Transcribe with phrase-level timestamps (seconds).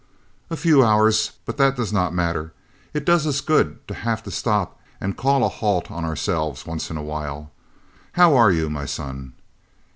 [0.49, 2.53] "A few hours, but that does not matter;
[2.91, 6.89] it does us good to have to stop and call a halt on ourselves once
[6.89, 7.51] in a while.
[8.13, 9.33] How are you, my son?"